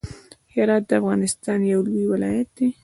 هرات 0.53 0.83
د 0.89 0.91
افغانستان 1.01 1.59
يو 1.73 1.79
لوی 1.87 2.05
ولايت 2.13 2.49
دی. 2.57 2.67